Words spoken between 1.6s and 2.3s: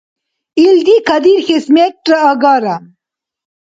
мерра